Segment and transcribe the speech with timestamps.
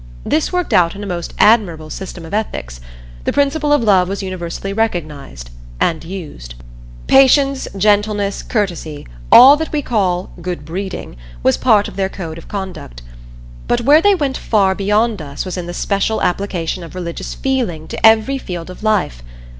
[0.23, 2.81] This worked out in a most admirable system of ethics.
[3.25, 6.55] The principle of Love was universally recognized and used.
[7.05, 12.47] Patience, gentleness, courtesy, all that we call "good breeding," was part of their code of
[12.47, 13.03] conduct.
[13.67, 17.87] But where they went far beyond us was in the special application of religious feeling
[17.89, 19.21] to every field of life.